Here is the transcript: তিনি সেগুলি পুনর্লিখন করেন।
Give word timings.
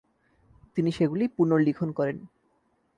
তিনি 0.77 0.89
সেগুলি 0.91 1.25
পুনর্লিখন 1.27 1.89
করেন। 1.91 2.17